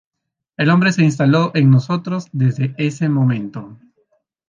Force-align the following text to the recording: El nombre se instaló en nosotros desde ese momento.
El 0.57 0.65
nombre 0.67 0.91
se 0.93 1.03
instaló 1.03 1.51
en 1.53 1.69
nosotros 1.69 2.25
desde 2.31 2.73
ese 2.79 3.07
momento. 3.07 3.77